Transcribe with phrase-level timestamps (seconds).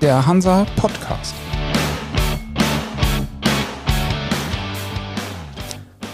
[0.00, 1.34] der Hansa Podcast.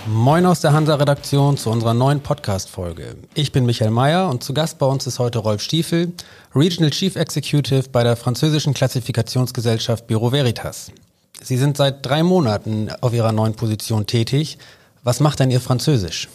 [0.08, 3.16] Moin aus der Hansa-Redaktion zu unserer neuen Podcast-Folge.
[3.34, 6.12] Ich bin Michael Mayer und zu Gast bei uns ist heute Rolf Stiefel,
[6.54, 10.90] Regional Chief Executive bei der französischen Klassifikationsgesellschaft Bureau Veritas.
[11.40, 14.58] Sie sind seit drei Monaten auf Ihrer neuen Position tätig.
[15.04, 16.28] Was macht denn Ihr Französisch?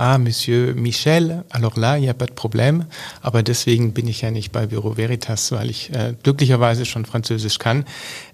[0.00, 2.86] Ah, Monsieur Michel, alors là, il n'y a pas de problème.
[3.20, 7.58] Aber deswegen bin ich ja nicht bei Bureau Veritas, weil ich äh, glücklicherweise schon Französisch
[7.58, 7.84] kann.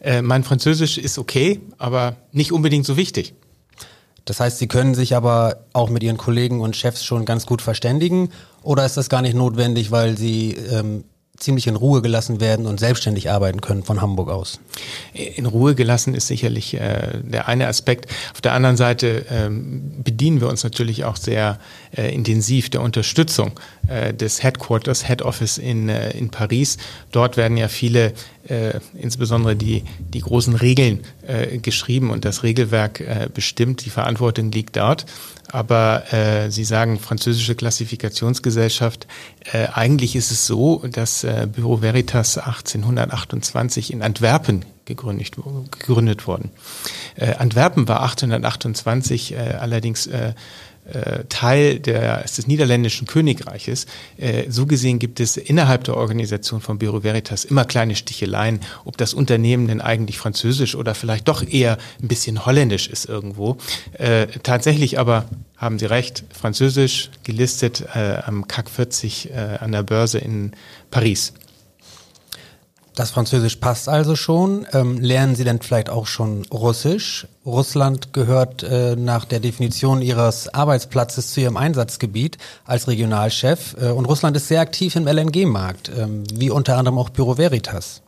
[0.03, 3.33] Äh, mein Französisch ist okay, aber nicht unbedingt so wichtig.
[4.27, 7.63] Das heißt, Sie können sich aber auch mit Ihren Kollegen und Chefs schon ganz gut
[7.63, 8.29] verständigen?
[8.63, 11.05] Oder ist das gar nicht notwendig, weil Sie ähm,
[11.39, 14.61] ziemlich in Ruhe gelassen werden und selbstständig arbeiten können von Hamburg aus.
[15.13, 18.07] In Ruhe gelassen ist sicherlich äh, der eine Aspekt.
[18.33, 21.59] Auf der anderen Seite ähm, bedienen wir uns natürlich auch sehr
[21.97, 23.53] äh, intensiv der Unterstützung
[23.89, 26.79] äh, des Headquarters, Head Office in, äh, in Paris.
[27.11, 28.13] Dort werden ja viele,
[28.47, 33.85] äh, insbesondere die, die großen Regeln äh, geschrieben und das Regelwerk äh, bestimmt.
[33.85, 35.05] Die Verantwortung liegt dort.
[35.51, 39.07] Aber äh, Sie sagen französische Klassifikationsgesellschaft.
[39.53, 45.33] Äh, eigentlich ist es so, dass äh, Büro Veritas 1828 in Antwerpen gegründet,
[45.71, 46.51] gegründet worden.
[47.17, 50.09] Äh, Antwerpen war 1828 äh, allerdings
[51.29, 53.87] Teil der, des niederländischen Königreiches.
[54.19, 58.99] Äh, so gesehen gibt es innerhalb der Organisation von Bureau Veritas immer kleine Sticheleien, ob
[58.99, 63.57] das Unternehmen denn eigentlich französisch oder vielleicht doch eher ein bisschen holländisch ist irgendwo.
[63.95, 65.25] Äh, tatsächlich aber
[65.57, 70.53] haben Sie recht, französisch gelistet äh, am CAC 40 äh, an der Börse in
[70.91, 71.33] Paris.
[72.95, 74.67] Das Französisch passt also schon.
[74.73, 77.27] Ähm, lernen Sie denn vielleicht auch schon Russisch?
[77.45, 83.75] Russland gehört äh, nach der Definition Ihres Arbeitsplatzes zu Ihrem Einsatzgebiet als Regionalchef.
[83.81, 88.04] Äh, und Russland ist sehr aktiv im LNG-Markt, ähm, wie unter anderem auch Büro Veritas.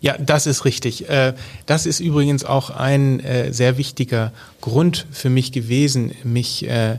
[0.00, 1.08] Ja, das ist richtig.
[1.08, 1.34] Äh,
[1.66, 6.98] das ist übrigens auch ein äh, sehr wichtiger Grund für mich gewesen, mich äh,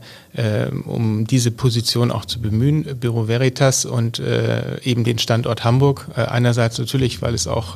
[0.85, 4.21] um diese Position auch zu bemühen, Büro Veritas und
[4.83, 6.07] eben den Standort Hamburg.
[6.15, 7.75] Einerseits natürlich, weil es auch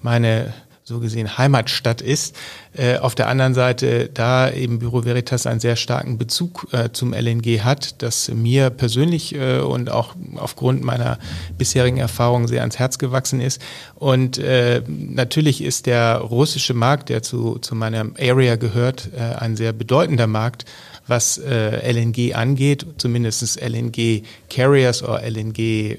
[0.00, 0.54] meine
[0.84, 2.36] so gesehen Heimatstadt ist.
[2.76, 7.12] Äh, auf der anderen Seite, da eben Büro Veritas einen sehr starken Bezug äh, zum
[7.12, 11.18] LNG hat, das mir persönlich äh, und auch aufgrund meiner
[11.58, 13.60] bisherigen Erfahrungen sehr ans Herz gewachsen ist.
[13.94, 19.56] Und äh, natürlich ist der russische Markt, der zu, zu meiner Area gehört, äh, ein
[19.56, 20.64] sehr bedeutender Markt
[21.10, 25.96] was äh, LNG angeht, zumindest LNG Carriers oder LNG äh,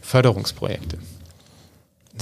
[0.00, 0.98] Förderungsprojekte.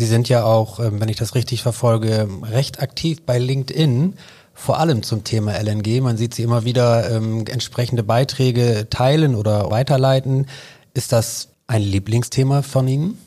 [0.00, 4.14] Sie sind ja auch, ähm, wenn ich das richtig verfolge, recht aktiv bei LinkedIn,
[4.54, 6.00] vor allem zum Thema LNG.
[6.00, 10.46] Man sieht Sie immer wieder ähm, entsprechende Beiträge teilen oder weiterleiten.
[10.94, 13.18] Ist das ein Lieblingsthema von Ihnen?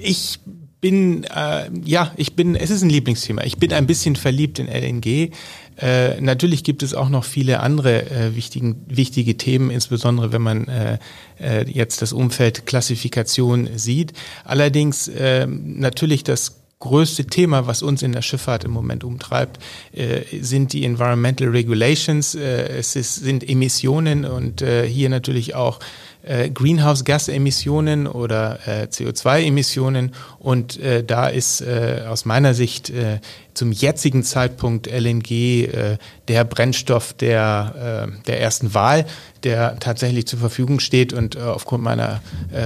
[0.00, 0.38] Ich
[0.80, 3.42] bin, äh, ja, ich bin, es ist ein Lieblingsthema.
[3.42, 5.32] Ich bin ein bisschen verliebt in LNG.
[5.78, 10.68] Äh, natürlich gibt es auch noch viele andere äh, wichtigen, wichtige Themen, insbesondere wenn man
[10.68, 10.98] äh,
[11.40, 14.12] äh, jetzt das Umfeld Klassifikation sieht.
[14.44, 19.58] Allerdings äh, natürlich das größte Thema, was uns in der Schifffahrt im Moment umtreibt,
[19.92, 22.34] äh, sind die Environmental Regulations.
[22.34, 25.80] Äh, es ist, sind Emissionen und äh, hier natürlich auch
[26.28, 30.12] äh, Greenhouse-Gas-Emissionen oder äh, CO2-Emissionen.
[30.38, 33.20] Und äh, da ist äh, aus meiner Sicht äh,
[33.54, 39.06] zum jetzigen Zeitpunkt LNG äh, der Brennstoff der, der ersten Wahl,
[39.42, 41.12] der tatsächlich zur Verfügung steht.
[41.12, 42.20] Und aufgrund meiner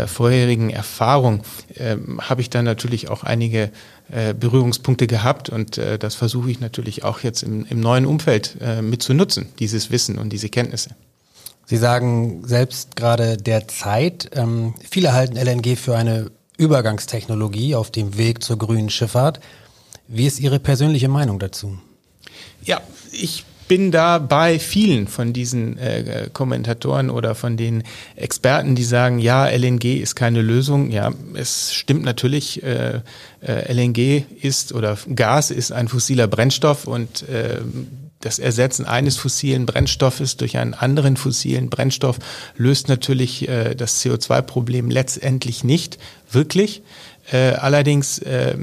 [0.07, 1.43] vorherigen Erfahrung
[2.21, 3.71] habe ich da natürlich auch einige
[4.39, 8.83] Berührungspunkte gehabt und äh, das versuche ich natürlich auch jetzt im, im neuen Umfeld äh,
[8.83, 10.91] mit zu nutzen, dieses Wissen und diese Kenntnisse.
[11.67, 18.43] Sie sagen selbst gerade derzeit, ähm, viele halten LNG für eine Übergangstechnologie auf dem Weg
[18.43, 19.41] zur grünen Schifffahrt.
[20.09, 21.79] Wie ist Ihre persönliche Meinung dazu?
[22.65, 22.81] Ja,
[23.11, 27.85] ich bin da bei vielen von diesen äh, Kommentatoren oder von den
[28.17, 30.91] Experten, die sagen, ja, LNG ist keine Lösung.
[30.91, 33.01] Ja, es stimmt natürlich, äh,
[33.41, 37.61] äh, LNG ist oder Gas ist ein fossiler Brennstoff und äh,
[38.23, 42.19] das Ersetzen eines fossilen Brennstoffes durch einen anderen fossilen Brennstoff
[42.57, 45.99] löst natürlich äh, das CO2-Problem letztendlich nicht
[46.31, 46.83] wirklich.
[47.31, 48.57] Äh, allerdings äh,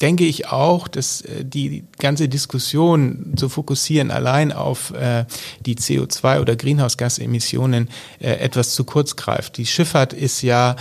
[0.00, 5.24] denke ich auch, dass äh, die ganze Diskussion zu fokussieren allein auf äh,
[5.64, 7.88] die CO2 oder Greenhouse-Gas-Emissionen
[8.20, 9.56] äh, etwas zu kurz greift.
[9.56, 10.76] Die Schifffahrt ist ja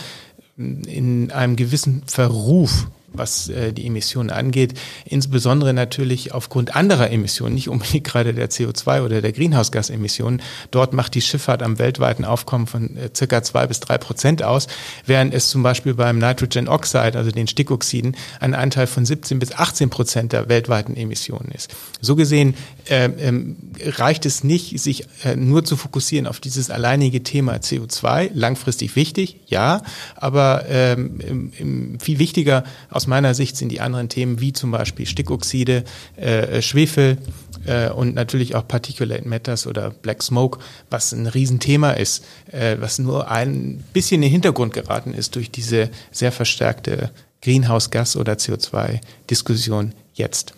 [0.57, 2.87] in einem gewissen Verruf
[3.17, 4.73] was äh, die Emissionen angeht,
[5.05, 10.41] insbesondere natürlich aufgrund anderer Emissionen, nicht unbedingt gerade der CO2 oder der Greenhouse-Gas-Emissionen.
[10.71, 14.67] Dort macht die Schifffahrt am weltweiten Aufkommen von äh, circa zwei bis drei Prozent aus,
[15.05, 19.51] während es zum Beispiel beim Nitrogen Oxide, also den Stickoxiden, ein Anteil von 17 bis
[19.51, 21.73] 18 Prozent der weltweiten Emissionen ist.
[22.01, 22.55] So gesehen
[22.89, 28.29] äh, ähm, reicht es nicht, sich äh, nur zu fokussieren auf dieses alleinige Thema CO2.
[28.33, 29.81] Langfristig wichtig, ja,
[30.15, 35.83] aber ähm, viel wichtiger aus meiner Sicht sind die anderen Themen wie zum Beispiel Stickoxide,
[36.15, 37.17] äh, Schwefel
[37.65, 40.59] äh, und natürlich auch Particulate Matters oder Black Smoke,
[40.89, 45.51] was ein Riesenthema ist, äh, was nur ein bisschen in den Hintergrund geraten ist durch
[45.51, 47.11] diese sehr verstärkte
[47.41, 50.53] Greenhouse-Gas- oder CO2-Diskussion jetzt.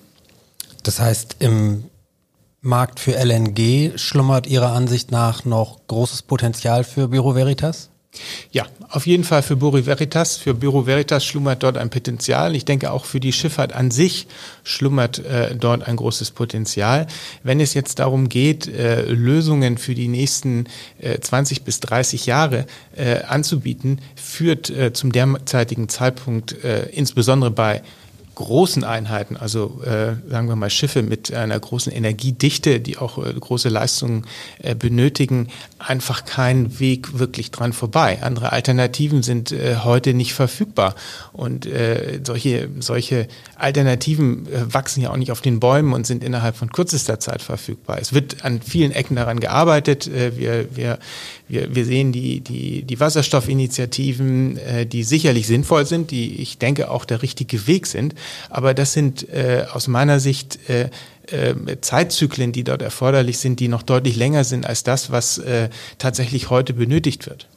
[0.83, 1.85] Das heißt, im
[2.61, 7.88] Markt für LNG schlummert Ihrer Ansicht nach noch großes Potenzial für Büro Veritas?
[8.51, 10.37] Ja, auf jeden Fall für Bureau Veritas.
[10.37, 12.55] Für Bureau Veritas schlummert dort ein Potenzial.
[12.55, 14.27] Ich denke auch für die Schifffahrt an sich
[14.63, 17.05] schlummert äh, dort ein großes Potenzial.
[17.43, 20.65] Wenn es jetzt darum geht, äh, Lösungen für die nächsten
[20.99, 22.65] äh, 20 bis 30 Jahre
[22.95, 27.83] äh, anzubieten, führt äh, zum derzeitigen Zeitpunkt äh, insbesondere bei
[28.39, 33.33] großen Einheiten, also äh, sagen wir mal Schiffe mit einer großen Energiedichte, die auch äh,
[33.33, 34.25] große Leistungen
[34.59, 38.19] äh, benötigen, einfach kein Weg wirklich dran vorbei.
[38.23, 40.95] Andere Alternativen sind äh, heute nicht verfügbar
[41.33, 43.27] und äh, solche solche
[43.57, 47.41] Alternativen äh, wachsen ja auch nicht auf den Bäumen und sind innerhalb von kürzester Zeit
[47.41, 47.97] verfügbar.
[47.99, 50.07] Es wird an vielen Ecken daran gearbeitet.
[50.07, 50.99] Äh, wir wir
[51.49, 56.89] wir, wir sehen die, die, die Wasserstoffinitiativen, äh, die sicherlich sinnvoll sind, die ich denke
[56.91, 58.15] auch der richtige Weg sind.
[58.49, 60.89] Aber das sind äh, aus meiner Sicht äh,
[61.31, 65.69] äh, Zeitzyklen, die dort erforderlich sind, die noch deutlich länger sind als das, was äh,
[65.97, 67.47] tatsächlich heute benötigt wird.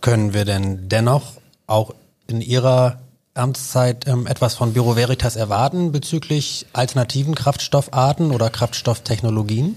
[0.00, 1.32] Können wir denn dennoch
[1.66, 1.92] auch
[2.28, 3.00] in Ihrer
[3.34, 9.76] Amtszeit ähm, etwas von Büro Veritas erwarten bezüglich alternativen Kraftstoffarten oder Kraftstofftechnologien?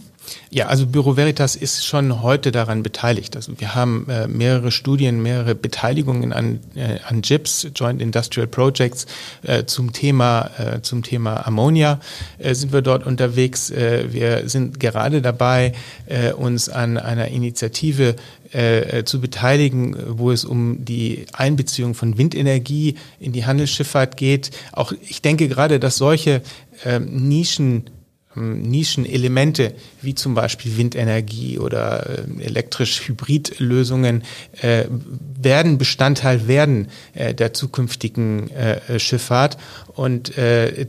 [0.51, 3.35] Ja, also Büro Veritas ist schon heute daran beteiligt.
[3.35, 9.05] Also wir haben äh, mehrere Studien, mehrere Beteiligungen an, äh, an JIPs, Joint Industrial Projects,
[9.43, 11.99] äh, zum Thema, äh, zum Thema Ammonia
[12.39, 13.69] äh, sind wir dort unterwegs.
[13.69, 15.73] Äh, wir sind gerade dabei,
[16.07, 18.15] äh, uns an einer Initiative
[18.51, 24.51] äh, zu beteiligen, wo es um die Einbeziehung von Windenergie in die Handelsschifffahrt geht.
[24.71, 26.41] Auch ich denke gerade, dass solche
[26.83, 27.85] äh, Nischen
[28.39, 34.23] Nischenelemente wie zum Beispiel Windenergie oder äh, elektrisch-Hybrid-Lösungen
[34.61, 34.85] äh,
[35.41, 39.57] werden Bestandteil werden äh, der zukünftigen äh, Schifffahrt.
[39.95, 40.31] Und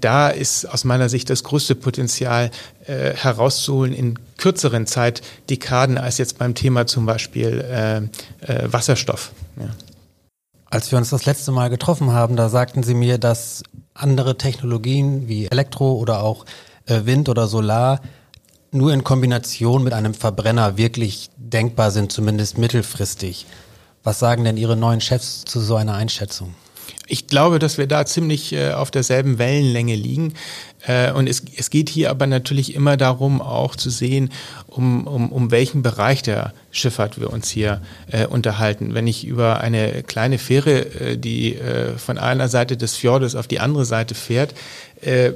[0.01, 2.53] da ist aus meiner Sicht das größte Potenzial
[2.87, 8.09] herauszuholen in kürzeren Zeitdekaden als jetzt beim Thema zum Beispiel
[8.47, 9.33] Wasserstoff.
[9.59, 9.71] Ja.
[10.71, 13.65] Als wir uns das letzte Mal getroffen haben, da sagten Sie mir, dass
[13.95, 16.47] andere Technologien wie Elektro oder auch
[17.07, 18.01] Wind oder Solar
[18.73, 23.47] nur in Kombination mit einem Verbrenner wirklich denkbar sind, zumindest mittelfristig.
[24.03, 26.55] Was sagen denn Ihre neuen Chefs zu so einer Einschätzung?
[27.07, 30.35] Ich glaube, dass wir da ziemlich äh, auf derselben Wellenlänge liegen.
[30.87, 34.31] Äh, und es, es geht hier aber natürlich immer darum, auch zu sehen,
[34.67, 38.95] um, um, um welchen Bereich der Schifffahrt wir uns hier äh, unterhalten.
[38.95, 43.47] Wenn ich über eine kleine Fähre, äh, die äh, von einer Seite des Fjordes auf
[43.47, 44.55] die andere Seite fährt,
[45.03, 45.33] äh,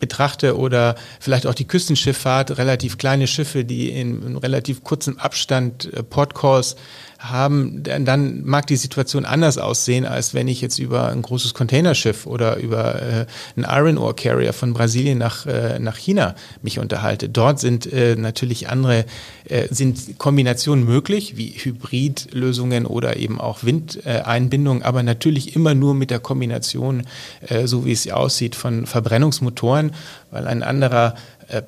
[0.00, 5.92] betrachte oder vielleicht auch die Küstenschifffahrt, relativ kleine Schiffe, die in, in relativ kurzem Abstand
[5.92, 6.76] äh, Portcalls
[7.22, 12.26] haben, dann mag die Situation anders aussehen, als wenn ich jetzt über ein großes Containerschiff
[12.26, 13.26] oder über äh,
[13.56, 17.28] einen Iron Ore Carrier von Brasilien nach, äh, nach China mich unterhalte.
[17.28, 19.04] Dort sind äh, natürlich andere,
[19.48, 26.10] äh, sind Kombinationen möglich, wie Hybridlösungen oder eben auch Windeinbindung, aber natürlich immer nur mit
[26.10, 27.04] der Kombination,
[27.46, 29.92] äh, so wie es aussieht, von Verbrennungsmotoren,
[30.32, 31.14] weil ein anderer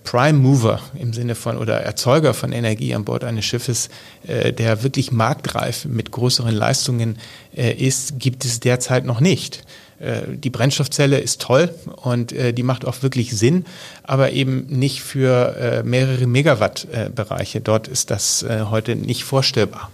[0.04, 3.88] Prime Mover im Sinne von oder Erzeuger von Energie an Bord eines Schiffes,
[4.26, 7.18] äh, der wirklich marktreif mit größeren Leistungen
[7.56, 9.64] äh, ist, gibt es derzeit noch nicht.
[9.98, 13.64] Äh, die Brennstoffzelle ist toll und äh, die macht auch wirklich Sinn,
[14.02, 17.60] aber eben nicht für äh, mehrere Megawatt-Bereiche.
[17.60, 19.90] Dort ist das heute nicht vorstellbar.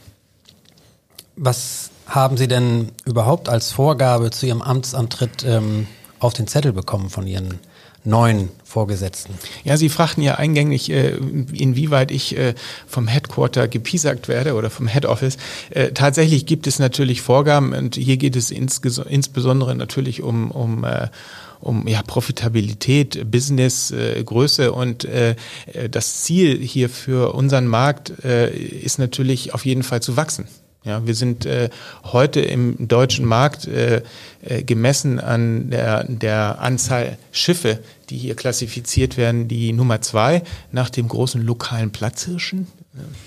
[1.37, 5.87] Was haben Sie denn überhaupt als Vorgabe zu Ihrem Amtsantritt ähm,
[6.19, 7.61] auf den Zettel bekommen von Ihren
[8.05, 9.35] neuen Vorgesetzten.
[9.65, 11.11] Ja, Sie fragten ja eingängig, äh,
[11.53, 12.55] inwieweit ich äh,
[12.87, 15.37] vom Headquarter gepiesackt werde oder vom Head Office.
[15.71, 20.87] Äh, tatsächlich gibt es natürlich Vorgaben und hier geht es insbesondere natürlich um, um
[21.61, 25.37] um ja, Profitabilität, Business, äh, Größe und äh,
[25.91, 30.47] das Ziel hier für unseren Markt äh, ist natürlich auf jeden Fall zu wachsen.
[30.83, 31.69] Ja, wir sind äh,
[32.05, 34.03] heute im deutschen Markt äh,
[34.43, 40.89] äh, gemessen an der, der Anzahl Schiffe, die hier klassifiziert werden, die Nummer zwei nach
[40.89, 42.67] dem großen lokalen Platzhirschen.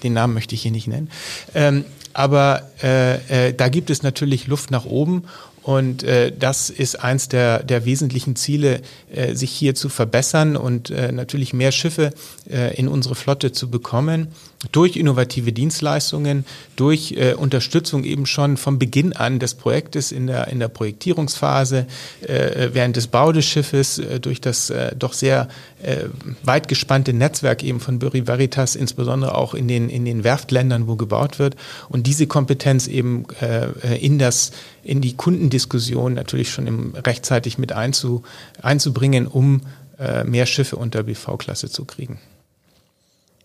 [0.01, 1.09] Den Namen möchte ich hier nicht nennen.
[1.53, 5.23] Ähm, aber äh, äh, da gibt es natürlich Luft nach oben
[5.63, 8.81] und äh, das ist eins der, der wesentlichen Ziele,
[9.11, 12.13] äh, sich hier zu verbessern und äh, natürlich mehr Schiffe
[12.49, 14.27] äh, in unsere Flotte zu bekommen
[14.71, 20.47] durch innovative Dienstleistungen, durch äh, Unterstützung eben schon vom Beginn an des Projektes in der,
[20.47, 21.85] in der Projektierungsphase,
[22.21, 25.47] äh, während des Bau des Schiffes, äh, durch das äh, doch sehr
[25.81, 26.05] äh,
[26.43, 30.95] weit gespannte Netzwerk eben von Bury Veritas, insbesondere auch in den, in den Werftländern, wo
[30.95, 31.55] gebaut wird.
[31.89, 34.51] Und diese Kompetenz eben äh, in, das,
[34.83, 38.23] in die Kundendiskussion natürlich schon im, rechtzeitig mit einzu,
[38.61, 39.61] einzubringen, um
[39.99, 42.19] äh, mehr Schiffe unter BV-Klasse zu kriegen.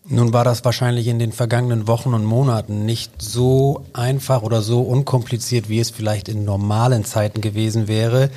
[0.07, 4.81] Nun war das wahrscheinlich in den vergangenen Wochen und Monaten nicht so einfach oder so
[4.81, 8.29] unkompliziert, wie es vielleicht in normalen Zeiten gewesen wäre.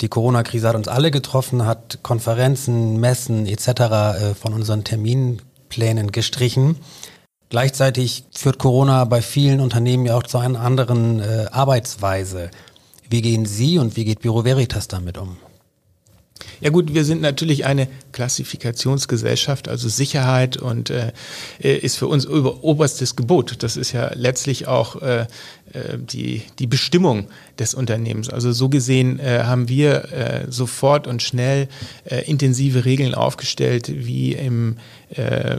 [0.00, 3.68] Die Corona-Krise hat uns alle getroffen, hat Konferenzen, Messen etc.
[3.68, 6.76] Äh, von unseren Terminplänen gestrichen.
[7.48, 12.50] Gleichzeitig führt Corona bei vielen Unternehmen ja auch zu einer anderen äh, Arbeitsweise.
[13.08, 15.36] Wie gehen Sie und wie geht Büro Veritas damit um?
[16.60, 21.12] Ja gut, wir sind natürlich eine Klassifikationsgesellschaft, also Sicherheit und äh,
[21.58, 23.62] ist für uns oberstes Gebot.
[23.62, 25.26] Das ist ja letztlich auch äh,
[26.10, 27.26] die, die Bestimmung
[27.58, 28.28] des Unternehmens.
[28.28, 31.68] Also so gesehen äh, haben wir äh, sofort und schnell
[32.04, 34.76] äh, intensive Regeln aufgestellt, wie im,
[35.10, 35.56] äh,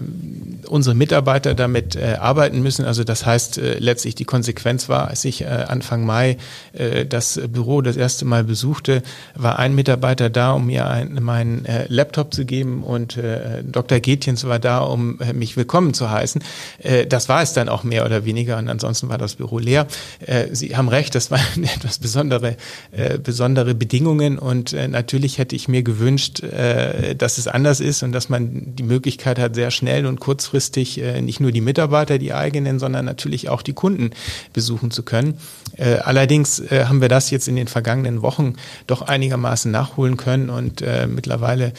[0.68, 2.86] unsere Mitarbeiter damit äh, arbeiten müssen.
[2.86, 6.38] Also das heißt äh, letztlich die Konsequenz war, als ich äh, Anfang Mai
[6.74, 9.02] äh, das Büro das erste Mal besuchte,
[9.34, 14.00] war ein Mitarbeiter da, um mir ein, meinen äh, Laptop zu geben und äh, Dr.
[14.00, 16.44] Getjens war da, um äh, mich willkommen zu heißen.
[16.80, 19.88] Äh, das war es dann auch mehr oder weniger und ansonsten war das Büro leer.
[20.25, 22.58] Äh, Sie haben recht, das war etwas besondere,
[22.92, 28.04] äh, besondere Bedingungen und äh, natürlich hätte ich mir gewünscht, äh, dass es anders ist
[28.04, 32.18] und dass man die Möglichkeit hat, sehr schnell und kurzfristig äh, nicht nur die Mitarbeiter,
[32.18, 34.12] die eigenen, sondern natürlich auch die Kunden
[34.54, 35.38] besuchen zu können.
[35.77, 38.56] Allerdings haben wir das jetzt in den vergangenen Wochen
[38.88, 41.74] doch einigermaßen nachholen können und mittlerweile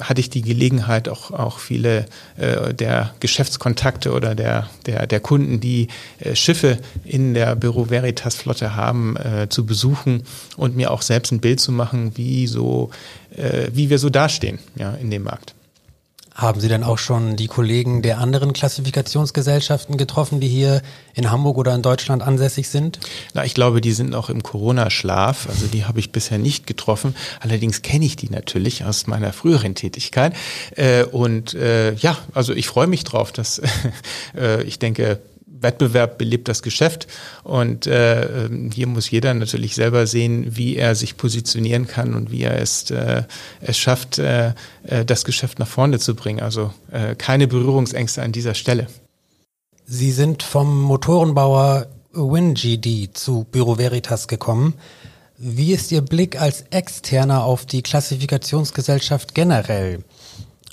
[0.00, 5.88] hatte ich die Gelegenheit, auch, auch viele der Geschäftskontakte oder der, der, der Kunden, die
[6.34, 10.24] Schiffe in der Büro Veritas Flotte haben, äh, zu besuchen
[10.56, 12.90] und mir auch selbst ein Bild zu machen, wie so,
[13.36, 15.54] äh, wie wir so dastehen, ja, in dem Markt.
[16.38, 20.82] Haben Sie denn auch schon die Kollegen der anderen Klassifikationsgesellschaften getroffen, die hier
[21.14, 23.00] in Hamburg oder in Deutschland ansässig sind?
[23.34, 25.48] Na, ich glaube, die sind noch im Corona-Schlaf.
[25.48, 27.16] Also die habe ich bisher nicht getroffen.
[27.40, 30.32] Allerdings kenne ich die natürlich aus meiner früheren Tätigkeit.
[30.76, 33.60] Äh, und äh, ja, also ich freue mich drauf, dass
[34.36, 35.18] äh, ich denke,
[35.60, 37.06] Wettbewerb belebt das Geschäft
[37.44, 42.30] und äh, ähm, hier muss jeder natürlich selber sehen, wie er sich positionieren kann und
[42.30, 43.24] wie er es, äh,
[43.60, 44.52] es schafft, äh,
[44.84, 46.40] äh das Geschäft nach vorne zu bringen.
[46.40, 48.86] Also äh, keine Berührungsängste an dieser Stelle.
[49.86, 54.74] Sie sind vom Motorenbauer WinGD zu Büro Veritas gekommen.
[55.38, 60.04] Wie ist Ihr Blick als Externer auf die Klassifikationsgesellschaft generell?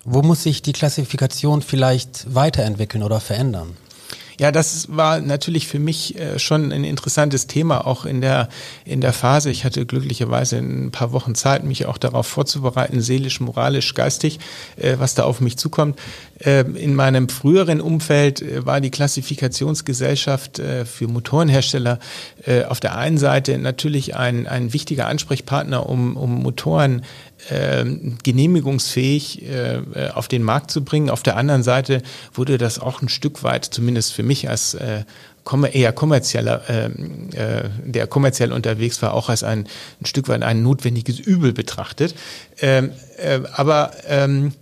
[0.04, 3.77] Wo muss sich die Klassifikation vielleicht weiterentwickeln oder verändern?
[4.38, 8.50] Ja, das war natürlich für mich äh, schon ein interessantes Thema, auch in der,
[8.84, 9.50] in der Phase.
[9.50, 14.39] Ich hatte glücklicherweise ein paar Wochen Zeit, mich auch darauf vorzubereiten, seelisch, moralisch, geistig,
[14.75, 16.00] äh, was da auf mich zukommt.
[16.42, 22.00] Ähm, in meinem früheren Umfeld äh, war die Klassifikationsgesellschaft für Motorenhersteller
[22.68, 27.04] auf der einen Seite natürlich ein, ein wichtiger Ansprechpartner, um, um Motoren
[28.24, 29.82] genehmigungsfähig äh,
[30.14, 31.10] auf den Markt zu bringen.
[31.10, 32.02] Auf der anderen Seite
[32.34, 35.04] wurde das auch ein Stück weit, zumindest für mich als äh,
[35.72, 39.68] eher kommerzieller, ähm, äh, der kommerziell unterwegs war, auch als ein,
[40.02, 42.16] ein Stück weit ein notwendiges Übel betrachtet.
[42.60, 44.54] Ähm, äh, aber ähm,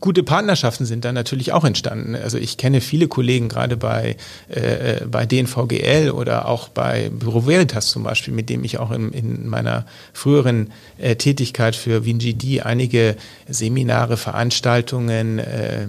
[0.00, 2.14] gute Partnerschaften sind dann natürlich auch entstanden.
[2.14, 4.16] Also ich kenne viele Kollegen, gerade bei,
[4.48, 9.12] äh, bei DNVGL oder auch bei Büro Veritas zum Beispiel, mit dem ich auch in,
[9.12, 13.16] in meiner früheren äh, Tätigkeit für WinGD einige
[13.48, 15.88] Seminare, Veranstaltungen, äh,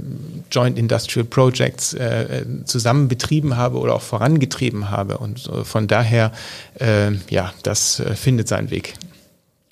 [0.51, 5.17] Joint Industrial Projects äh, zusammen betrieben habe oder auch vorangetrieben habe.
[5.17, 6.31] Und äh, von daher,
[6.79, 8.95] äh, ja, das äh, findet seinen Weg.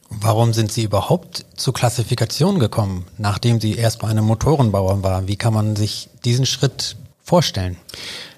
[0.09, 5.27] Warum sind Sie überhaupt zur Klassifikation gekommen, nachdem Sie erst bei einem Motorenbauer waren?
[5.27, 7.77] Wie kann man sich diesen Schritt vorstellen?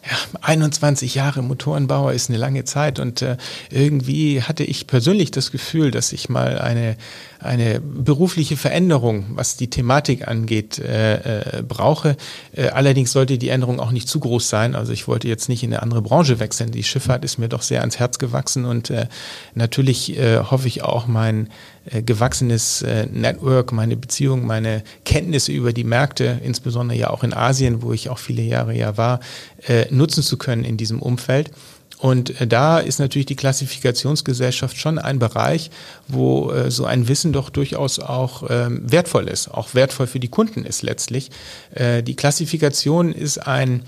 [0.10, 3.38] ja, 21 Jahre Motorenbauer ist eine lange Zeit und äh,
[3.70, 6.96] irgendwie hatte ich persönlich das Gefühl, dass ich mal eine,
[7.40, 12.18] eine berufliche Veränderung, was die Thematik angeht, äh, äh, brauche.
[12.52, 14.76] Äh, allerdings sollte die Änderung auch nicht zu groß sein.
[14.76, 16.72] Also ich wollte jetzt nicht in eine andere Branche wechseln.
[16.72, 19.08] Die Schifffahrt ist mir doch sehr ans Herz gewachsen und äh,
[19.56, 21.50] natürlich äh, hoffe ich auch mein
[21.86, 27.34] äh, gewachsenes äh, Network, meine Beziehung, meine Kenntnisse über die Märkte, insbesondere ja auch in
[27.34, 29.22] Asien, wo ich auch viele Jahre ja war,
[29.68, 31.52] äh, nutzen zu können in diesem Umfeld.
[32.00, 35.70] Und da ist natürlich die Klassifikationsgesellschaft schon ein Bereich,
[36.08, 40.64] wo so ein Wissen doch durchaus auch ähm, wertvoll ist, auch wertvoll für die Kunden
[40.66, 41.30] ist letztlich.
[41.78, 43.84] die Klassifikation ist ein,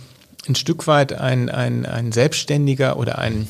[0.48, 3.48] ein Stück weit ein, ein, ein Selbstständiger oder ein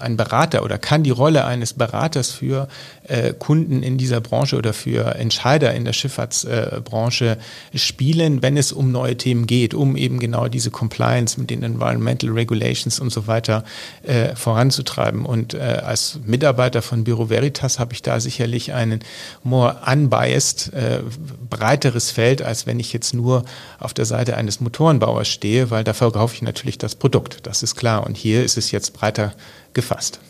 [0.00, 2.66] ein Berater oder kann die Rolle eines Beraters für
[3.06, 7.38] äh, Kunden in dieser Branche oder für Entscheider in der Schifffahrtsbranche
[7.72, 11.62] äh, spielen, wenn es um neue Themen geht, um eben genau diese Compliance mit den
[11.62, 13.64] Environmental Regulations und so weiter
[14.02, 15.24] äh, voranzutreiben.
[15.24, 19.00] Und äh, als Mitarbeiter von Büro Veritas habe ich da sicherlich einen
[19.44, 21.00] more unbiased, äh,
[21.48, 23.44] breiteres Feld, als wenn ich jetzt nur
[23.78, 27.46] auf der Seite eines Motorenbauers stehe, weil da verkaufe ich natürlich das Produkt.
[27.46, 28.04] Das ist klar.
[28.04, 29.32] Und hier ist es jetzt breiter
[29.72, 30.20] gefasst.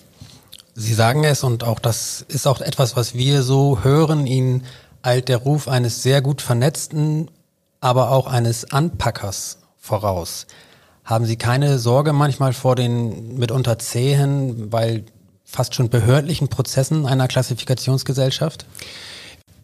[0.75, 4.27] Sie sagen es und auch das ist auch etwas, was wir so hören.
[4.27, 4.65] Ihnen
[5.03, 7.31] eilt der Ruf eines sehr gut vernetzten,
[7.81, 10.47] aber auch eines Anpackers voraus.
[11.05, 15.05] Haben Sie keine Sorge manchmal vor den mitunter zähen, weil
[15.45, 18.67] fast schon behördlichen Prozessen einer Klassifikationsgesellschaft?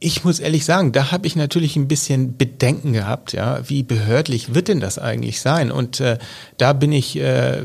[0.02, 4.54] Ich muss ehrlich sagen, da habe ich natürlich ein bisschen Bedenken gehabt, ja, wie behördlich
[4.54, 5.70] wird denn das eigentlich sein?
[5.70, 6.16] Und äh,
[6.56, 7.64] da bin ich äh,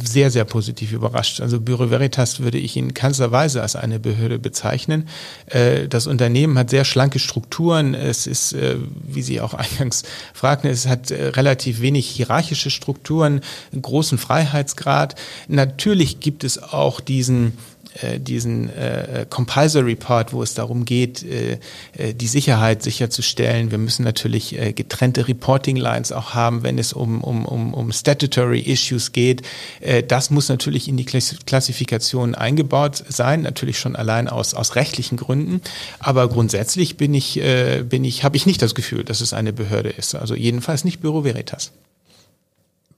[0.00, 1.40] sehr, sehr positiv überrascht.
[1.40, 5.08] Also Büro Veritas würde ich in keinster Weise als eine Behörde bezeichnen.
[5.46, 7.94] Äh, das Unternehmen hat sehr schlanke Strukturen.
[7.94, 13.40] Es ist, äh, wie Sie auch eingangs fragten, es hat äh, relativ wenig hierarchische Strukturen,
[13.72, 15.16] einen großen Freiheitsgrad.
[15.48, 17.54] Natürlich gibt es auch diesen
[18.00, 21.58] äh, diesen äh, Compiler Report, wo es darum geht, äh,
[21.96, 23.70] äh, die Sicherheit sicherzustellen.
[23.70, 27.92] Wir müssen natürlich äh, getrennte Reporting Lines auch haben, wenn es um, um, um, um
[27.92, 29.42] Statutory Issues geht.
[29.80, 35.16] Äh, das muss natürlich in die Klassifikation eingebaut sein, natürlich schon allein aus, aus rechtlichen
[35.16, 35.60] Gründen.
[35.98, 39.52] Aber grundsätzlich bin ich, äh, bin ich, habe ich nicht das Gefühl, dass es eine
[39.52, 40.14] Behörde ist.
[40.14, 41.72] Also jedenfalls nicht Büro Veritas.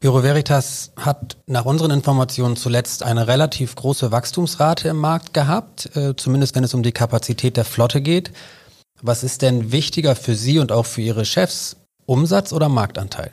[0.04, 6.14] Büro Veritas hat nach unseren Informationen zuletzt eine relativ große Wachstumsrate im Markt gehabt, äh,
[6.14, 8.31] zumindest wenn es um die Kapazität der Flotte geht.
[9.00, 13.31] Was ist denn wichtiger für Sie und auch für Ihre Chefs, Umsatz oder Marktanteil?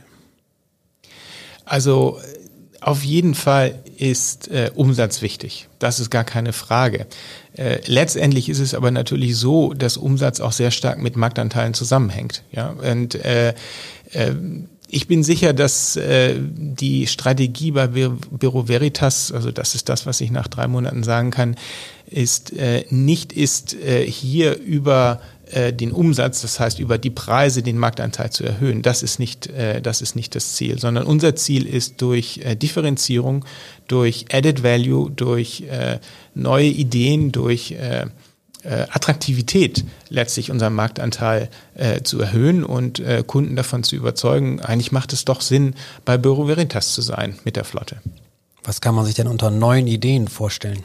[1.65, 2.22] Also
[2.80, 5.67] auf jeden Fall ist äh, Umsatz wichtig.
[5.78, 7.06] Das ist gar keine Frage.
[7.52, 12.43] Äh, letztendlich ist es aber natürlich so, dass Umsatz auch sehr stark mit Marktanteilen zusammenhängt.
[12.54, 13.56] Ja, und äh,
[14.13, 14.32] äh,
[14.93, 20.19] ich bin sicher, dass äh, die Strategie bei Büro Veritas, also das ist das, was
[20.19, 21.56] ich nach drei Monaten sagen kann,
[22.08, 27.63] ist äh, nicht ist äh, hier über äh, den Umsatz, das heißt über die Preise
[27.63, 28.82] den Marktanteil zu erhöhen.
[28.82, 32.56] Das ist nicht, äh, das ist nicht das Ziel, sondern unser Ziel ist durch äh,
[32.56, 33.45] Differenzierung,
[33.88, 35.99] durch Added Value, durch äh,
[36.36, 38.08] neue Ideen, durch äh,
[38.63, 44.91] äh, Attraktivität letztlich unseren Marktanteil äh, zu erhöhen und äh, Kunden davon zu überzeugen, eigentlich
[44.91, 47.97] macht es doch Sinn, bei Büro Veritas zu sein mit der Flotte.
[48.63, 50.84] Was kann man sich denn unter neuen Ideen vorstellen?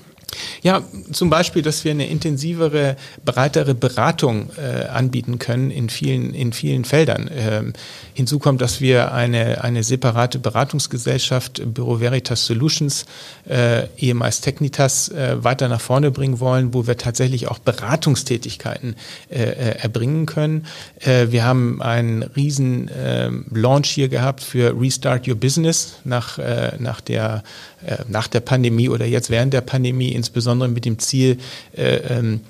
[0.63, 6.53] Ja, zum Beispiel, dass wir eine intensivere, breitere Beratung äh, anbieten können in vielen, in
[6.53, 7.31] vielen Feldern.
[7.33, 7.73] Ähm,
[8.15, 13.07] hinzu kommt, dass wir eine, eine separate Beratungsgesellschaft, Büro Veritas Solutions,
[13.49, 18.97] äh, ehemals Technitas, äh, weiter nach vorne bringen wollen, wo wir tatsächlich auch Beratungstätigkeiten
[19.31, 20.67] äh, äh erbringen können.
[21.01, 26.73] Äh, wir haben einen riesen äh, Launch hier gehabt für Restart Your Business nach, äh,
[26.79, 27.43] nach der
[27.76, 27.76] äh,
[28.09, 31.39] nach der Pandemie oder jetzt während der Pandemie, insbesondere mit dem Ziel,
[31.77, 32.41] äh, ähm,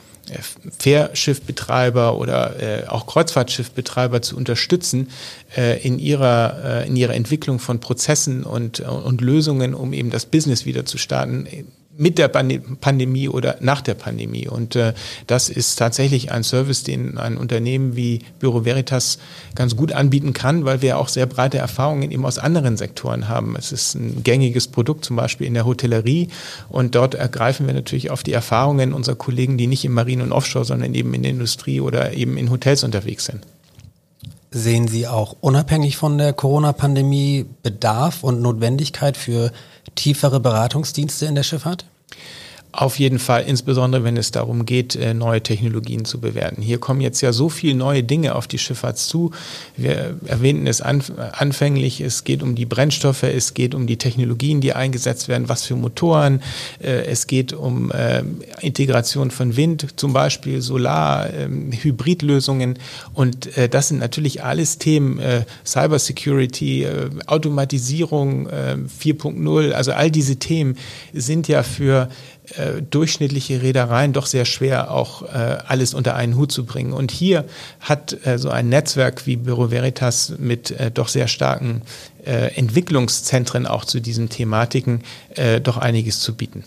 [0.78, 5.08] Fährschiffbetreiber oder äh, auch Kreuzfahrtschiffbetreiber zu unterstützen
[5.56, 10.26] äh, in ihrer äh, in ihrer Entwicklung von Prozessen und und Lösungen, um eben das
[10.26, 11.46] Business wieder zu starten
[11.98, 14.48] mit der Pandemie oder nach der Pandemie.
[14.48, 14.92] Und äh,
[15.26, 19.18] das ist tatsächlich ein Service, den ein Unternehmen wie Büro Veritas
[19.54, 23.56] ganz gut anbieten kann, weil wir auch sehr breite Erfahrungen eben aus anderen Sektoren haben.
[23.56, 26.28] Es ist ein gängiges Produkt, zum Beispiel in der Hotellerie.
[26.68, 30.32] Und dort ergreifen wir natürlich auf die Erfahrungen unserer Kollegen, die nicht im Marine- und
[30.32, 33.40] Offshore, sondern eben in der Industrie oder eben in Hotels unterwegs sind.
[34.58, 39.52] Sehen Sie auch unabhängig von der Corona-Pandemie Bedarf und Notwendigkeit für
[39.96, 41.84] tiefere Beratungsdienste in der Schifffahrt?
[42.76, 46.60] Auf jeden Fall, insbesondere wenn es darum geht, äh, neue Technologien zu bewerten.
[46.60, 49.30] Hier kommen jetzt ja so viele neue Dinge auf die Schifffahrt zu.
[49.78, 54.74] Wir erwähnten es anfänglich, es geht um die Brennstoffe, es geht um die Technologien, die
[54.74, 56.42] eingesetzt werden, was für Motoren,
[56.78, 58.22] äh, es geht um äh,
[58.60, 62.78] Integration von Wind, zum Beispiel Solar, ähm, Hybridlösungen
[63.14, 65.20] und das sind natürlich alles Themen,
[65.64, 66.86] Cybersecurity,
[67.26, 70.76] Automatisierung 4.0, also all diese Themen
[71.12, 72.08] sind ja für
[72.54, 76.92] äh, durchschnittliche Reedereien doch sehr schwer, auch äh, alles unter einen Hut zu bringen.
[76.92, 77.44] Und hier
[77.80, 81.82] hat äh, so ein Netzwerk wie Büro Veritas mit äh, doch sehr starken
[82.24, 85.02] äh, Entwicklungszentren auch zu diesen Thematiken
[85.62, 86.64] doch einiges zu bieten.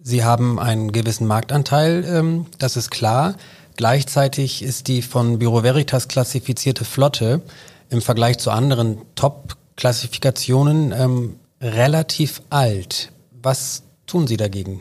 [0.00, 3.36] Sie haben einen gewissen Marktanteil, ähm, das ist klar.
[3.76, 7.40] Gleichzeitig ist die von Büro Veritas klassifizierte Flotte
[7.88, 13.12] im Vergleich zu anderen Top-Klassifikationen ähm, relativ alt.
[13.42, 14.80] Was tun Sie dagegen?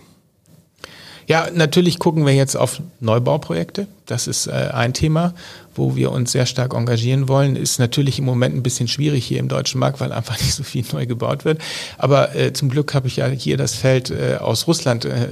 [1.27, 3.87] Ja, natürlich gucken wir jetzt auf Neubauprojekte.
[4.05, 5.33] Das ist äh, ein Thema
[5.75, 7.55] wo wir uns sehr stark engagieren wollen.
[7.55, 10.63] Ist natürlich im Moment ein bisschen schwierig hier im deutschen Markt, weil einfach nicht so
[10.63, 11.61] viel neu gebaut wird.
[11.97, 15.27] Aber äh, zum Glück habe ich ja hier das Feld äh, aus Russland, äh,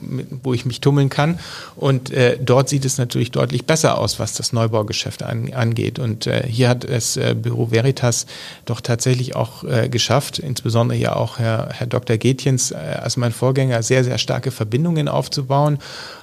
[0.00, 1.38] mit, wo ich mich tummeln kann.
[1.76, 5.98] Und äh, dort sieht es natürlich deutlich besser aus, was das Neubaugeschäft an, angeht.
[5.98, 8.26] Und äh, hier hat es Büro Veritas
[8.64, 12.16] doch tatsächlich auch geschafft, insbesondere ja auch Herr, Herr Dr.
[12.16, 15.78] Getjens als mein Vorgänger, sehr, sehr starke Verbindungen aufzubauen.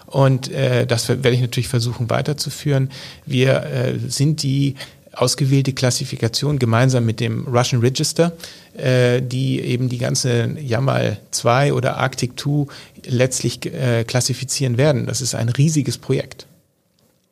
[0.09, 2.89] Und äh, das werde ich natürlich versuchen weiterzuführen.
[3.25, 4.75] Wir äh, sind die
[5.13, 8.33] ausgewählte Klassifikation gemeinsam mit dem Russian Register,
[8.75, 12.65] äh, die eben die ganze Yamal 2 oder Arctic 2
[13.05, 15.05] letztlich äh, klassifizieren werden.
[15.05, 16.47] Das ist ein riesiges Projekt.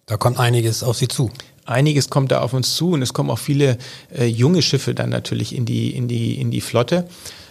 [0.05, 1.31] Da kommt einiges auf Sie zu.
[1.65, 3.77] Einiges kommt da auf uns zu und es kommen auch viele
[4.15, 7.07] äh, junge Schiffe dann natürlich in die, in die, in die Flotte.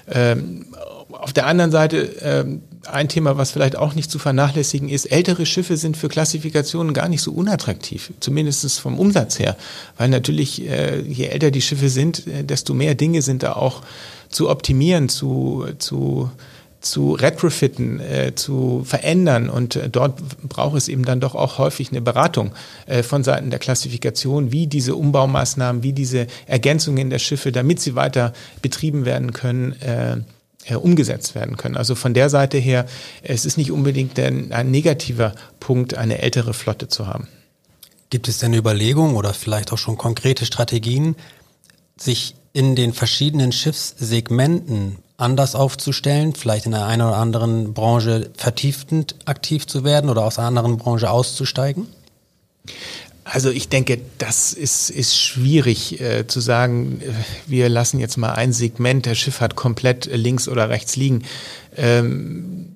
[0.09, 0.67] Ähm,
[1.11, 5.46] auf der anderen Seite ähm, ein Thema, was vielleicht auch nicht zu vernachlässigen ist, ältere
[5.46, 9.57] Schiffe sind für Klassifikationen gar nicht so unattraktiv, zumindest vom Umsatz her.
[9.96, 13.83] Weil natürlich, äh, je älter die Schiffe sind, äh, desto mehr Dinge sind da auch
[14.29, 16.31] zu optimieren, zu, zu,
[16.81, 19.49] zu retrofitten, äh, zu verändern.
[19.49, 22.53] Und dort braucht es eben dann doch auch häufig eine Beratung
[23.03, 28.33] von Seiten der Klassifikation, wie diese Umbaumaßnahmen, wie diese Ergänzungen der Schiffe, damit sie weiter
[28.62, 29.75] betrieben werden können,
[30.74, 31.76] umgesetzt werden können.
[31.76, 32.87] Also von der Seite her,
[33.22, 37.29] es ist nicht unbedingt ein, negativer Punkt, eine ältere Flotte zu haben.
[38.11, 41.16] Gibt es denn Überlegungen oder vielleicht auch schon konkrete Strategien,
[41.96, 49.14] sich in den verschiedenen Schiffssegmenten anders aufzustellen, vielleicht in der einen oder anderen Branche vertiefend
[49.24, 51.87] aktiv zu werden oder aus einer anderen Branche auszusteigen?
[53.37, 57.12] Also ich denke, das ist, ist schwierig äh, zu sagen, äh,
[57.46, 61.22] wir lassen jetzt mal ein Segment der Schifffahrt komplett links oder rechts liegen.
[61.77, 62.76] Ähm,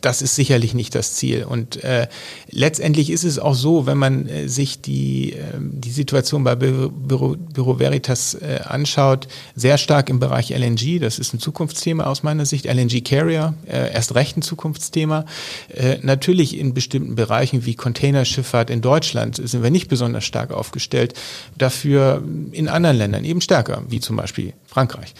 [0.00, 1.44] das ist sicherlich nicht das Ziel.
[1.44, 2.08] Und äh,
[2.50, 7.36] letztendlich ist es auch so, wenn man äh, sich die, äh, die Situation bei Büro,
[7.36, 12.46] Büro Veritas äh, anschaut, sehr stark im Bereich LNG, das ist ein Zukunftsthema aus meiner
[12.46, 15.24] Sicht, LNG Carrier, äh, erst recht ein Zukunftsthema.
[15.68, 21.14] Äh, natürlich in bestimmten Bereichen wie Containerschifffahrt in Deutschland sind wir nicht besonders stark aufgestellt,
[21.56, 25.14] dafür in anderen Ländern eben stärker, wie zum Beispiel Frankreich.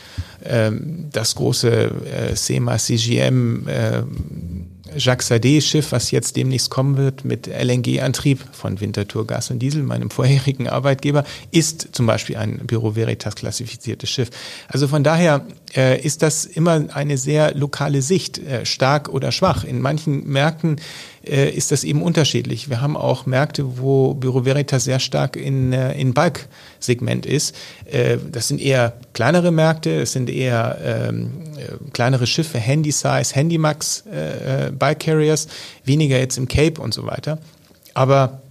[0.45, 4.03] Ähm, das große äh, SEMA CGM äh,
[4.97, 10.11] Jacques Sade-Schiff, was jetzt demnächst kommen wird mit LNG-Antrieb von Winterthur Gas und Diesel, meinem
[10.11, 14.31] vorherigen Arbeitgeber, ist zum Beispiel ein Büro Veritas klassifiziertes Schiff.
[14.69, 19.65] Also von daher äh, ist das immer eine sehr lokale Sicht, äh, stark oder schwach.
[19.65, 20.81] In manchen Märkten
[21.26, 22.70] äh, ist das eben unterschiedlich.
[22.70, 27.54] Wir haben auch Märkte, wo Büro Veritas sehr stark in, äh, in Bulk-Segment ist.
[27.85, 34.04] Äh, das sind eher kleinere Märkte, es sind eher ähm, äh, kleinere Schiffe, Handy-Size, Handymax
[34.07, 35.48] äh, Bulk Carriers,
[35.85, 37.38] weniger jetzt im Cape und so weiter.
[37.94, 38.42] Aber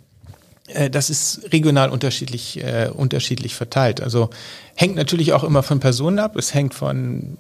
[0.91, 4.01] das ist regional unterschiedlich, äh, unterschiedlich verteilt.
[4.01, 4.29] Also
[4.75, 6.35] hängt natürlich auch immer von Personen ab.
[6.35, 7.37] Es hängt von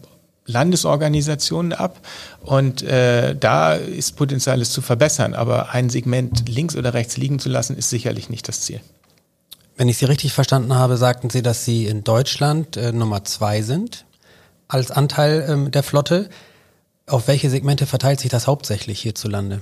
[0.47, 1.99] Landesorganisationen ab
[2.41, 5.33] und äh, da ist Potenzial, es zu verbessern.
[5.33, 8.81] Aber ein Segment links oder rechts liegen zu lassen, ist sicherlich nicht das Ziel.
[9.75, 13.61] Wenn ich Sie richtig verstanden habe, sagten Sie, dass Sie in Deutschland äh, Nummer zwei
[13.61, 14.05] sind
[14.67, 16.29] als Anteil ähm, der Flotte.
[17.05, 19.61] Auf welche Segmente verteilt sich das hauptsächlich hierzulande?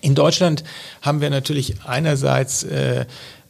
[0.00, 0.64] In Deutschland
[1.02, 3.04] haben wir natürlich einerseits äh,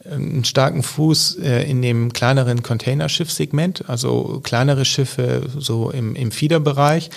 [0.05, 7.11] einen starken Fuß äh, in dem kleineren Containerschiffsegment, also kleinere Schiffe so im, im Feederbereich.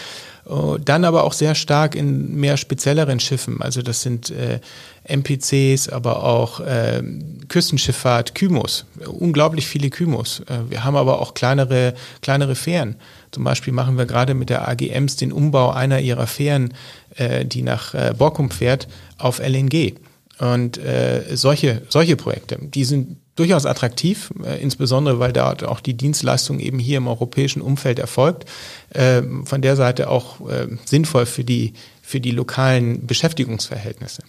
[0.45, 3.61] Äh, dann aber auch sehr stark in mehr spezielleren Schiffen.
[3.61, 4.59] Also das sind äh,
[5.07, 7.01] MPCs, aber auch äh,
[7.47, 10.41] Küstenschifffahrt, Kymos, unglaublich viele Kymos.
[10.41, 12.95] Äh, wir haben aber auch kleinere, kleinere Fähren.
[13.31, 16.73] Zum Beispiel machen wir gerade mit der AGMs den Umbau einer ihrer Fähren,
[17.15, 19.95] äh, die nach Borkum fährt, auf LNG.
[20.39, 25.95] Und äh, solche, solche Projekte, die sind durchaus attraktiv, äh, insbesondere weil dort auch die
[25.95, 28.45] Dienstleistung eben hier im europäischen Umfeld erfolgt.
[28.89, 34.23] Äh, von der Seite auch äh, sinnvoll für die, für die lokalen Beschäftigungsverhältnisse.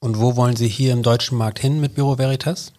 [0.00, 2.72] Und wo wollen Sie hier im deutschen Markt hin mit Büro Veritas?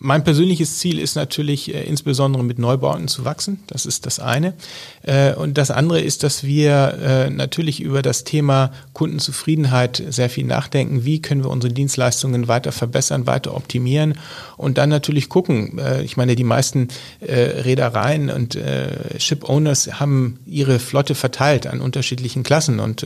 [0.00, 3.58] Mein persönliches Ziel ist natürlich äh, insbesondere mit Neubauten zu wachsen.
[3.66, 4.54] Das ist das eine.
[5.02, 10.44] Äh, und das andere ist, dass wir äh, natürlich über das Thema Kundenzufriedenheit sehr viel
[10.44, 11.04] nachdenken.
[11.04, 14.14] Wie können wir unsere Dienstleistungen weiter verbessern, weiter optimieren
[14.56, 15.78] und dann natürlich gucken.
[15.78, 16.88] Äh, ich meine, die meisten
[17.20, 22.78] äh, Reedereien und äh, Ship-Owners haben ihre Flotte verteilt an unterschiedlichen Klassen.
[22.78, 23.04] Und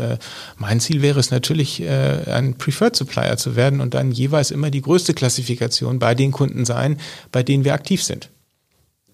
[0.57, 4.83] mein Ziel wäre es natürlich, ein Preferred Supplier zu werden und dann jeweils immer die
[4.83, 6.99] größte Klassifikation bei den Kunden sein sein,
[7.31, 8.31] bei denen wir aktiv sind.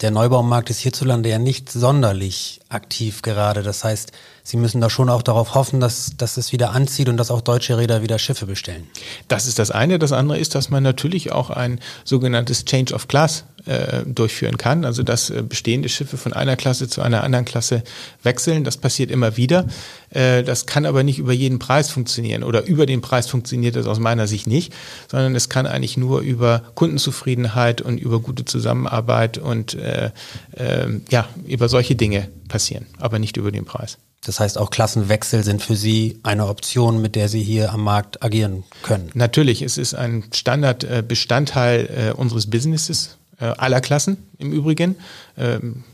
[0.01, 3.63] Der Neubaumarkt ist hierzulande ja nicht sonderlich aktiv gerade.
[3.63, 4.13] Das heißt,
[4.49, 7.43] Sie müssen da schon auch darauf hoffen, dass, dass es wieder anzieht und dass auch
[7.43, 8.87] deutsche Räder wieder Schiffe bestellen.
[9.29, 9.99] Das ist das eine.
[9.99, 14.87] Das andere ist, dass man natürlich auch ein sogenanntes Change of Class äh, durchführen kann.
[14.87, 17.83] Also dass äh, bestehende Schiffe von einer Klasse zu einer anderen Klasse
[18.23, 18.65] wechseln.
[18.65, 19.67] Das passiert immer wieder.
[20.09, 23.87] Äh, das kann aber nicht über jeden Preis funktionieren oder über den Preis funktioniert das
[23.87, 24.73] aus meiner Sicht nicht,
[25.09, 30.11] sondern es kann eigentlich nur über Kundenzufriedenheit und über gute Zusammenarbeit und äh,
[30.57, 33.99] äh, ja über solche Dinge passieren, aber nicht über den Preis.
[34.25, 38.23] Das heißt, auch Klassenwechsel sind für Sie eine Option, mit der Sie hier am Markt
[38.23, 39.11] agieren können.
[39.15, 44.97] Natürlich, es ist ein Standardbestandteil äh, unseres Businesses, äh, aller Klassen im Übrigen.
[45.37, 45.85] Ähm,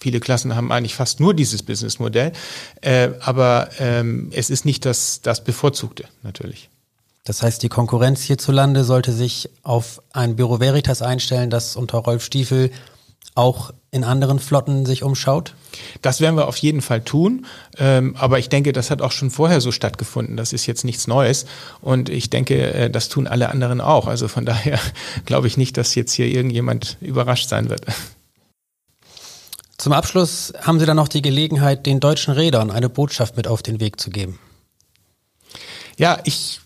[0.00, 2.32] viele Klassen haben eigentlich fast nur dieses Businessmodell,
[2.80, 6.70] äh, aber ähm, es ist nicht das, das Bevorzugte natürlich.
[7.24, 12.24] Das heißt, die Konkurrenz hierzulande sollte sich auf ein Büro Veritas einstellen, das unter Rolf
[12.24, 12.70] Stiefel
[13.34, 15.54] auch in anderen Flotten sich umschaut?
[16.02, 17.46] Das werden wir auf jeden Fall tun.
[17.78, 20.36] Ähm, aber ich denke, das hat auch schon vorher so stattgefunden.
[20.36, 21.46] Das ist jetzt nichts Neues.
[21.80, 24.06] Und ich denke, äh, das tun alle anderen auch.
[24.06, 24.78] Also von daher
[25.24, 27.82] glaube ich nicht, dass jetzt hier irgendjemand überrascht sein wird.
[29.78, 33.62] Zum Abschluss haben Sie dann noch die Gelegenheit, den deutschen Rädern eine Botschaft mit auf
[33.62, 34.38] den Weg zu geben.
[35.98, 36.60] Ja, ich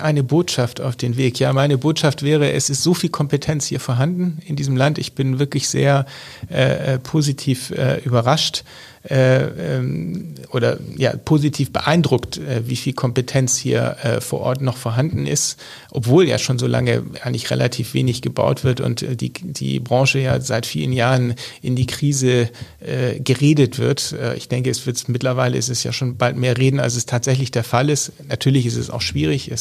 [0.00, 1.38] eine Botschaft auf den Weg.
[1.38, 4.98] Ja, meine Botschaft wäre, es ist so viel Kompetenz hier vorhanden in diesem Land.
[4.98, 6.04] Ich bin wirklich sehr
[6.50, 8.64] äh, äh positiv äh, überrascht
[9.08, 14.76] äh, ähm, oder ja positiv beeindruckt, äh, wie viel Kompetenz hier äh, vor Ort noch
[14.76, 15.58] vorhanden ist,
[15.90, 20.20] obwohl ja schon so lange eigentlich relativ wenig gebaut wird und äh, die, die Branche
[20.20, 22.48] ja seit vielen Jahren in die Krise
[22.80, 24.12] äh, geredet wird.
[24.12, 27.04] Äh, ich denke, es wird mittlerweile ist es ja schon bald mehr reden, als es
[27.04, 28.12] tatsächlich der Fall ist.
[28.28, 29.56] Natürlich ist es auch schwierig, äh,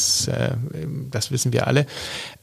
[1.11, 1.85] das wissen wir alle.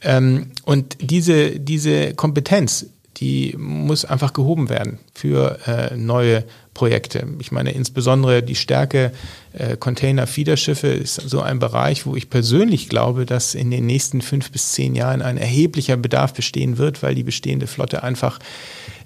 [0.01, 2.87] Ähm, und diese, diese Kompetenz,
[3.21, 7.27] die muss einfach gehoben werden für äh, neue Projekte.
[7.39, 9.11] Ich meine, insbesondere die Stärke
[9.53, 14.51] äh, Container-Fiederschiffe ist so ein Bereich, wo ich persönlich glaube, dass in den nächsten fünf
[14.51, 18.39] bis zehn Jahren ein erheblicher Bedarf bestehen wird, weil die bestehende Flotte einfach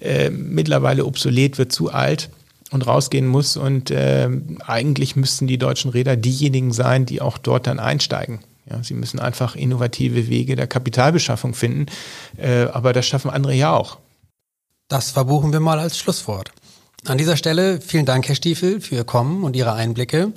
[0.00, 2.30] äh, mittlerweile obsolet wird, zu alt
[2.70, 3.58] und rausgehen muss.
[3.58, 4.30] Und äh,
[4.66, 8.40] eigentlich müssten die deutschen Räder diejenigen sein, die auch dort dann einsteigen.
[8.68, 11.86] Ja, sie müssen einfach innovative Wege der Kapitalbeschaffung finden,
[12.38, 13.98] äh, aber das schaffen andere ja auch.
[14.88, 16.52] Das verbuchen wir mal als Schlusswort.
[17.06, 20.32] An dieser Stelle vielen Dank, Herr Stiefel, für Ihr Kommen und Ihre Einblicke.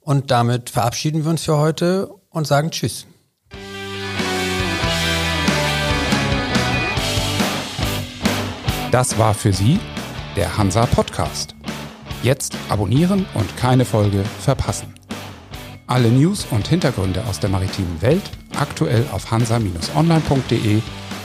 [0.00, 3.06] Und damit verabschieden wir uns für heute und sagen Tschüss.
[8.90, 9.78] Das war für Sie
[10.34, 11.54] der Hansa Podcast.
[12.24, 14.92] Jetzt abonnieren und keine Folge verpassen.
[15.86, 18.22] Alle News und Hintergründe aus der maritimen Welt
[18.58, 20.82] aktuell auf hansa-online.de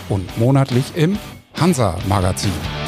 [0.10, 1.18] und monatlich im
[1.60, 2.79] Hansa Magazin.